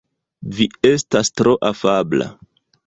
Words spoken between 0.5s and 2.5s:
Vi estas tro afabla.